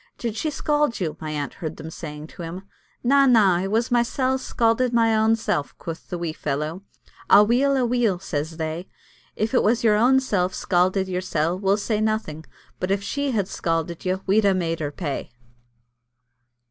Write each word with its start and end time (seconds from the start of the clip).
"Did 0.17 0.35
she 0.35 0.49
scald 0.49 0.99
you?" 0.99 1.15
my 1.19 1.29
aunt 1.29 1.53
heard 1.53 1.77
them 1.77 1.91
saying 1.91 2.25
to 2.29 2.41
him. 2.41 2.63
"Na, 3.03 3.27
na, 3.27 3.59
it 3.59 3.69
was 3.69 3.91
mysel' 3.91 4.39
scalded 4.39 4.93
my 4.93 5.09
ainsel'," 5.09 5.67
quoth 5.77 6.09
the 6.09 6.17
wee 6.17 6.33
fellow. 6.33 6.81
"A 7.29 7.43
weel, 7.43 7.77
a 7.77 7.85
weel," 7.85 8.17
says 8.17 8.57
they. 8.57 8.87
"If 9.35 9.53
it 9.53 9.61
was 9.61 9.83
your 9.83 9.97
ainsel 9.97 10.49
scalded 10.49 11.07
yoursel', 11.07 11.59
we'll 11.59 11.77
say 11.77 12.01
nothing, 12.01 12.45
but 12.79 12.89
if 12.89 13.03
she 13.03 13.29
had 13.29 13.47
scalded 13.47 14.03
you, 14.03 14.21
we'd 14.25 14.43
ha' 14.43 14.55
made 14.55 14.79
her 14.79 14.91
pay." 14.91 15.29